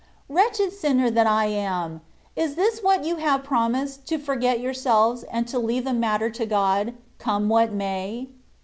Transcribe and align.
Wretched 0.27 0.73
sinner 0.73 1.11
that 1.11 1.27
I 1.27 1.45
am! 1.45 2.01
Is 2.35 2.55
this 2.55 2.81
what 2.81 3.05
you 3.05 3.17
have 3.17 3.43
promised, 3.43 4.07
to 4.07 4.17
forget 4.17 4.59
yourselves, 4.59 5.21
and 5.31 5.47
leave 5.53 5.83
the 5.83 5.93
matter 5.93 6.31
to 6.31 6.45
God, 6.47 6.95
come 7.19 7.49
what 7.49 7.71
may? 7.71 8.29